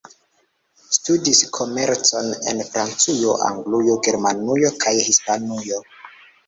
[0.97, 5.85] Studis komercon en Francujo, Anglujo, Germanujo kaj Hispanujo.